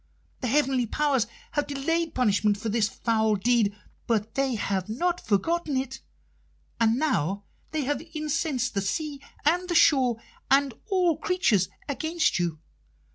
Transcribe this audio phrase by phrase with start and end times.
[0.39, 3.75] The heavenly powers have delayed punishment for this foul deed,
[4.07, 6.01] but they have not forgotten it,
[6.79, 10.17] and now they have incensed the sea and the shore
[10.49, 12.57] and all creatures against you.